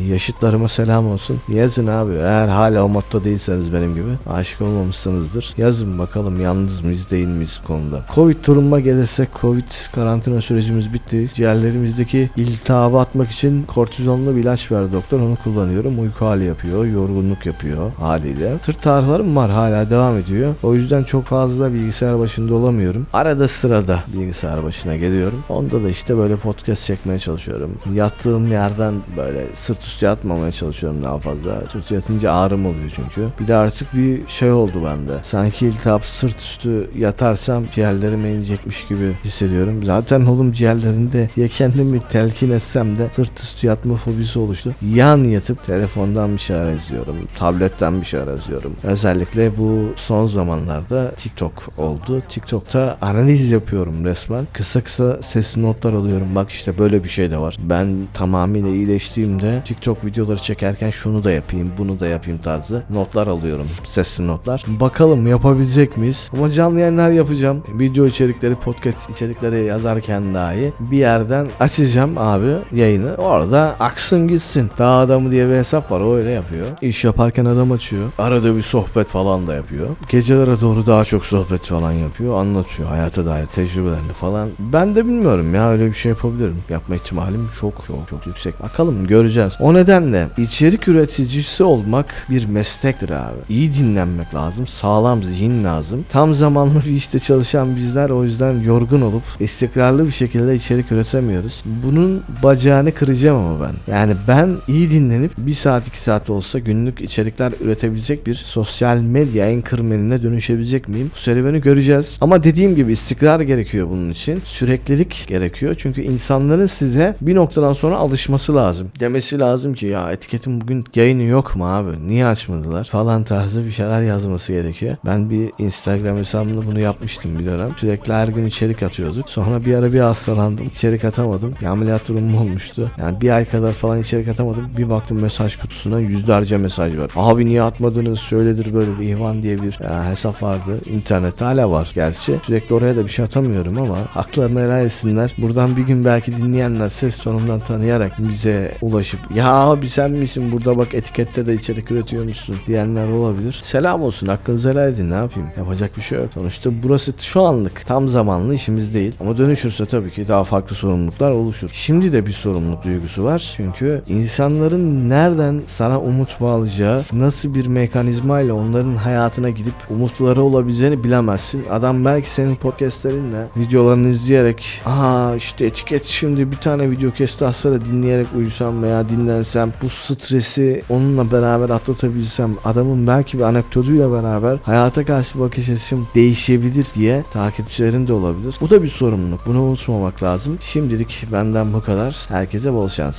Yaşıtlarıma 0.59 0.69
selam 0.69 1.11
olsun. 1.11 1.39
Yazın 1.49 1.87
abi. 1.87 2.13
Eğer 2.13 2.47
hala 2.47 2.83
o 2.83 2.87
motto 2.89 3.23
değilseniz 3.23 3.73
benim 3.73 3.95
gibi 3.95 4.09
aşık 4.29 4.61
olmamışsınızdır. 4.61 5.53
Yazın 5.57 5.99
bakalım 5.99 6.41
yalnız 6.41 6.81
mıyız 6.81 7.11
değil 7.11 7.27
miyiz 7.27 7.59
konuda. 7.67 8.01
Covid 8.15 8.45
durumuma 8.47 8.79
gelirsek 8.79 9.29
Covid 9.41 9.71
karantina 9.95 10.41
sürecimiz 10.41 10.93
bitti. 10.93 11.29
Ciğerlerimizdeki 11.33 12.29
iltihabı 12.35 12.99
atmak 12.99 13.31
için 13.31 13.63
kortizonlu 13.63 14.35
bir 14.35 14.41
ilaç 14.41 14.71
verdi 14.71 14.93
doktor. 14.93 15.19
Onu 15.19 15.35
kullanıyorum. 15.43 15.99
Uyku 15.99 16.25
hali 16.25 16.45
yapıyor. 16.45 16.85
Yorgunluk 16.85 17.45
yapıyor 17.45 17.91
haliyle. 17.99 18.57
Sırt 18.65 18.87
ağrılarım 18.87 19.35
var 19.35 19.51
hala 19.51 19.89
devam 19.89 20.17
ediyor. 20.17 20.55
O 20.63 20.75
yüzden 20.75 21.03
çok 21.03 21.23
fazla 21.23 21.73
bilgisayar 21.73 22.19
başında 22.19 22.55
olamıyorum. 22.55 23.07
Arada 23.13 23.47
sırada 23.47 24.03
bilgisayar 24.07 24.63
başına 24.63 24.95
geliyorum. 24.95 25.43
Onda 25.49 25.83
da 25.83 25.89
işte 25.89 26.17
böyle 26.17 26.35
podcast 26.35 26.85
çekmeye 26.85 27.19
çalışıyorum. 27.19 27.71
Yattığım 27.93 28.51
yerden 28.51 28.93
böyle 29.17 29.45
sırt 29.53 29.83
üstü 29.83 30.05
yatmamaya 30.05 30.48
çalışıyorum 30.51 31.03
daha 31.03 31.17
fazla. 31.17 31.61
Sırt 31.71 31.91
yatınca 31.91 32.31
ağrım 32.31 32.65
oluyor 32.65 32.91
çünkü. 32.95 33.27
Bir 33.39 33.47
de 33.47 33.55
artık 33.55 33.93
bir 33.93 34.27
şey 34.27 34.51
oldu 34.51 34.73
bende. 34.85 35.13
Sanki 35.23 35.67
iltihap 35.67 36.05
sırt 36.05 36.39
üstü 36.39 36.89
yatarsam 36.97 37.63
ciğerlerime 37.71 38.33
inecekmiş 38.33 38.87
gibi 38.87 39.11
hissediyorum. 39.23 39.83
Zaten 39.83 40.25
oğlum 40.25 40.51
ciğerlerinde 40.51 41.29
ya 41.37 41.47
kendimi 41.47 41.99
telkin 42.09 42.51
etsem 42.51 42.97
de 42.97 43.09
sırt 43.15 43.39
üstü 43.39 43.67
yatma 43.67 43.95
fobisi 43.95 44.39
oluştu. 44.39 44.75
Yan 44.93 45.17
yatıp 45.23 45.65
telefondan 45.65 46.33
bir 46.33 46.41
şeyler 46.41 46.73
izliyorum. 46.73 47.15
Tabletten 47.37 48.01
bir 48.01 48.05
şeyler 48.05 48.33
izliyorum. 48.33 48.75
Özellikle 48.83 49.57
bu 49.57 49.93
son 49.95 50.27
zamanlarda 50.27 51.11
TikTok 51.11 51.53
oldu. 51.77 52.21
TikTok'ta 52.29 52.97
analiz 53.01 53.51
yapıyorum 53.51 54.05
resmen. 54.05 54.47
Kısa 54.53 54.81
kısa 54.81 55.21
sesli 55.21 55.61
notlar 55.61 55.93
alıyorum. 55.93 56.27
Bak 56.35 56.49
işte 56.49 56.77
böyle 56.77 57.03
bir 57.03 57.09
şey 57.09 57.31
de 57.31 57.37
var. 57.37 57.57
Ben 57.63 57.87
tamamıyla 58.13 58.69
iyileştiğimde 58.69 59.61
TikTok 59.65 60.05
videoları 60.05 60.38
çekerken 60.39 60.89
şunu 60.89 61.23
da 61.23 61.31
yapayım, 61.31 61.71
bunu 61.77 61.99
da 61.99 62.07
yapayım 62.07 62.39
tarzı 62.43 62.83
notlar 62.93 63.27
alıyorum. 63.27 63.67
Sesli 63.85 64.27
notlar. 64.27 64.63
Bakalım 64.67 65.27
yapabilecek 65.27 65.97
miyiz? 65.97 66.29
Ama 66.37 66.51
canlı 66.51 66.79
yayınlar 66.79 67.09
yapacağım. 67.11 67.63
Video 67.79 68.05
içerikleri, 68.05 68.55
podcast 68.55 69.09
içerikleri 69.09 69.65
yazarken 69.65 70.33
dahi 70.33 70.73
bir 70.79 70.97
yerden 70.97 71.47
açacağım 71.59 72.17
abi 72.17 72.55
yayını. 72.71 73.15
Orada 73.15 73.75
aksın 73.79 74.27
gitsin. 74.27 74.71
Dağ 74.77 74.87
adamı 74.87 75.31
diye 75.31 75.49
bir 75.49 75.55
hesap 75.55 75.91
var. 75.91 76.01
O 76.01 76.15
öyle 76.15 76.29
yapıyor. 76.31 76.65
İş 76.81 77.03
yaparken 77.03 77.45
adam 77.45 77.71
açıyor. 77.71 78.03
Arada 78.17 78.55
bir 78.55 78.61
sohbet 78.61 79.07
falan 79.07 79.47
da 79.47 79.55
yapıyor. 79.55 79.87
Gecelere 80.09 80.61
doğru 80.61 80.85
daha 80.85 81.05
çok 81.05 81.25
sohbet 81.25 81.61
falan 81.61 81.91
yapıyor. 81.91 82.39
Anlatıyor 82.41 82.89
hayata 82.89 83.25
dair 83.25 83.45
tecrübelerini 83.45 84.13
falan. 84.21 84.49
Ben 84.59 84.95
de 84.95 85.05
bilmiyorum 85.05 85.55
ya 85.55 85.69
öyle 85.69 85.85
bir 85.85 85.93
şey 85.93 86.09
yapabilirim. 86.09 86.57
Yapma 86.69 86.95
ihtimalim 86.95 87.49
çok 87.61 87.73
çok 87.87 88.07
çok 88.09 88.27
yüksek. 88.27 88.63
Bakalım 88.63 89.07
göreceğiz. 89.07 89.53
O 89.59 89.73
nedenle 89.73 90.27
içerik 90.37 90.87
üreticisi 90.87 91.63
olmak 91.63 92.25
bir 92.29 92.45
meslektir 92.45 93.09
abi. 93.09 93.37
İyi 93.49 93.73
dinlenmek 93.73 94.35
lazım. 94.35 94.67
Sağlam 94.67 95.23
zihin 95.23 95.63
lazım. 95.63 96.05
Tam 96.11 96.35
zamanlı 96.35 96.83
bir 96.85 96.91
işte 96.91 97.19
çalışan 97.19 97.75
bizler 97.75 98.09
o 98.09 98.23
yüzden 98.23 98.59
yorgun 98.59 99.01
olup 99.01 99.23
istikrarlı 99.39 100.07
bir 100.07 100.11
şekilde 100.11 100.55
içerik 100.55 100.91
üretemiyoruz. 100.91 101.63
Bunun 101.65 102.23
bacağını 102.43 102.91
kıracağım 102.91 103.45
ama 103.45 103.65
ben. 103.65 103.93
Yani 103.93 104.13
ben 104.27 104.51
iyi 104.67 104.91
dinlenip 104.91 105.31
bir 105.37 105.53
saat 105.53 105.87
iki 105.87 106.01
saat 106.01 106.29
olsa 106.29 106.59
günlük 106.59 107.01
içerikler 107.01 107.53
üretebilecek 107.61 108.27
bir 108.27 108.35
sosyal 108.35 108.97
medya 108.97 109.49
enkırmenine 109.49 110.23
dönüşebilecek 110.23 110.87
miyim? 110.87 111.11
Bu 111.15 111.19
serüveni 111.19 111.61
göreceğiz. 111.61 112.17
Ama 112.21 112.43
dediğim 112.43 112.75
gibi 112.75 112.91
istikrar 112.91 113.39
gerekiyor 113.39 113.89
bunun 113.89 114.09
için. 114.09 114.41
Süreklilik 114.45 115.25
gerekiyor. 115.27 115.75
Çünkü 115.77 116.01
insanların 116.01 116.65
size 116.65 117.15
bir 117.21 117.35
noktadan 117.35 117.73
sonra 117.73 117.95
alışması 117.95 118.55
lazım. 118.55 118.91
Demesi 118.99 119.39
lazım 119.39 119.73
ki 119.73 119.87
ya 119.87 120.11
etiketin 120.19 120.61
bugün 120.61 120.83
yayını 120.95 121.23
yok 121.23 121.55
mu 121.55 121.75
abi? 121.75 122.07
Niye 122.07 122.25
açmadılar? 122.25 122.83
Falan 122.83 123.23
tarzı 123.23 123.65
bir 123.65 123.71
şeyler 123.71 124.01
yazması 124.01 124.53
gerekiyor. 124.53 124.97
Ben 125.05 125.29
bir 125.29 125.51
Instagram 125.57 126.17
hesabımda 126.17 126.65
bunu 126.65 126.79
yapmıştım 126.79 127.39
bir 127.39 127.45
dönem. 127.45 127.69
Sürekli 127.77 128.13
her 128.13 128.27
gün 128.27 128.45
içerik 128.45 128.83
atıyorduk. 128.83 129.29
Sonra 129.29 129.65
bir 129.65 129.75
ara 129.75 129.93
bir 129.93 129.99
hastalandım. 129.99 130.67
İçerik 130.67 131.05
atamadım. 131.05 131.53
Bir 131.61 131.65
ameliyat 131.65 132.07
durumum 132.07 132.37
olmuştu. 132.37 132.91
Yani 132.97 133.21
bir 133.21 133.29
ay 133.29 133.45
kadar 133.45 133.71
falan 133.71 133.99
içerik 134.01 134.27
atamadım. 134.27 134.69
Bir 134.77 134.89
baktım 134.89 135.19
mesaj 135.19 135.55
kutusuna 135.55 135.99
yüzlerce 135.99 136.57
mesaj 136.57 136.97
var. 136.97 137.11
Abi 137.15 137.45
niye 137.45 137.61
atmadınız? 137.61 138.19
Şöyledir 138.19 138.73
böyle 138.73 138.99
bir 138.99 139.05
ihvan 139.05 139.41
diye 139.41 139.61
bir 139.61 139.79
e, 139.81 140.09
hesap 140.09 140.43
vardı. 140.43 140.81
İnternette 140.85 141.45
hala 141.45 141.71
var 141.71 141.91
gerçi. 141.95 142.39
Sürekli 142.43 142.75
oraya 142.75 142.95
da 142.95 143.05
bir 143.05 143.11
şey 143.11 143.25
atamıyorum 143.25 143.77
ama 143.77 143.97
haklarını 144.13 144.59
helal 144.59 144.85
etsinler. 144.85 145.33
Buradan 145.37 145.77
bir 145.77 145.81
gün 145.81 146.05
belki 146.05 146.37
dinleyenler 146.37 146.89
ses 146.89 147.17
tonumdan 147.17 147.59
tanıyarak 147.59 148.11
bize 148.19 148.77
ulaşıp 148.81 149.19
ya 149.35 149.53
abi 149.53 149.89
sen 149.89 150.08
misin 150.11 150.51
burada 150.51 150.77
bak 150.77 150.93
etikette 150.93 151.45
de 151.45 151.53
içerik 151.53 151.91
üretiyormuşsun 151.91 152.55
diyenler 152.67 153.07
olabilir. 153.07 153.59
Selam 153.61 154.01
olsun 154.01 154.27
hakkınızı 154.27 154.69
helal 154.69 154.89
edin 154.89 155.11
ne 155.11 155.15
yapayım. 155.15 155.49
Yapacak 155.57 155.97
bir 155.97 156.01
şey 156.01 156.19
yok. 156.19 156.29
Sonuçta 156.33 156.69
burası 156.83 157.13
şu 157.19 157.41
anlık 157.41 157.85
tam 157.85 158.09
zamanlı 158.09 158.53
işimiz 158.53 158.93
değil. 158.93 159.13
Ama 159.19 159.37
dönüşürse 159.37 159.85
tabii 159.85 160.11
ki 160.11 160.27
daha 160.27 160.43
farklı 160.43 160.75
sorumluluklar 160.75 161.31
oluşur. 161.31 161.69
Şimdi 161.73 162.11
de 162.11 162.25
bir 162.25 162.31
sorumluluk 162.31 162.83
duygusu 162.83 163.23
var. 163.23 163.53
Çünkü 163.57 164.01
insanların 164.07 165.09
nereden 165.09 165.61
sana 165.65 165.99
umut 166.01 166.41
bağlayacağı, 166.41 167.03
nasıl 167.13 167.55
bir 167.55 167.67
mekanizmayla 167.67 168.53
onların 168.53 168.95
hayatına 168.95 169.49
gidip 169.49 169.73
umutları 169.89 170.41
olabileceğini 170.41 171.03
bilemezsin. 171.03 171.63
Adam 171.71 172.05
belki 172.05 172.29
senin 172.29 172.55
podcastlerinle 172.55 173.45
videolarını 173.57 174.07
izleyerek 174.07 174.81
aa 174.85 175.35
işte 175.35 175.65
etiket 175.65 176.05
şimdi 176.05 176.51
bir 176.51 176.57
tane 176.57 176.91
video 176.91 177.11
kesti 177.11 177.45
dinleyerek 177.85 178.27
uyusam 178.37 178.83
veya 178.83 179.09
dinlensem 179.09 179.71
bu 179.89 180.15
stresi 180.15 180.81
onunla 180.89 181.31
beraber 181.31 181.69
atlatabilsem 181.69 182.51
adamın 182.65 183.07
belki 183.07 183.37
bir 183.37 183.43
anekdotuyla 183.43 184.11
beraber 184.11 184.57
hayata 184.63 185.05
karşı 185.05 185.39
bakış 185.39 185.69
açım 185.69 186.07
değişebilir 186.15 186.87
diye 186.95 187.23
takipçilerin 187.33 188.07
de 188.07 188.13
olabilir. 188.13 188.55
Bu 188.61 188.69
da 188.69 188.83
bir 188.83 188.87
sorumluluk. 188.87 189.41
Bunu 189.45 189.61
unutmamak 189.61 190.23
lazım. 190.23 190.57
Şimdilik 190.61 191.27
benden 191.31 191.73
bu 191.73 191.81
kadar. 191.83 192.15
Herkese 192.27 192.73
bol 192.73 192.89
şans. 192.89 193.17